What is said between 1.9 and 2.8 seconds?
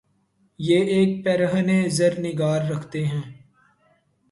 زر نگار